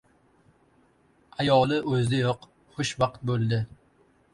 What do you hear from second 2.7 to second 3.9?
xushvaqt bo‘ldi.